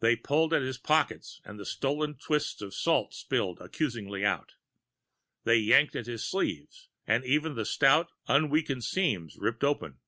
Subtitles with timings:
[0.00, 4.54] They pulled at his pockets and the stolen twists of salt spilled accusingly out.
[5.44, 10.00] They yanked at his sleeves and even the stout, unweakened seams ripped open.